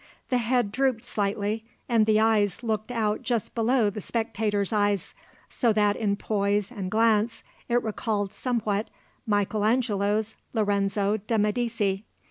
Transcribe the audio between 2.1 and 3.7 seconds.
eyes looked out just